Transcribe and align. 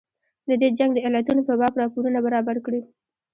د 0.49 0.51
دې 0.61 0.69
جنګ 0.77 0.91
د 0.93 0.99
علتونو 1.05 1.41
په 1.47 1.53
باب 1.59 1.73
راپورونه 1.81 2.19
برابر 2.25 2.57
کړي. 2.65 2.81